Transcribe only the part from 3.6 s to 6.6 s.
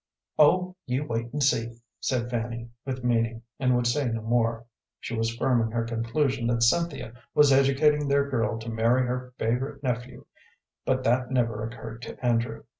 would say no more. She was firm in her conclusion